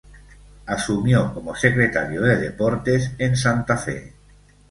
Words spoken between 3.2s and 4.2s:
Santa fe.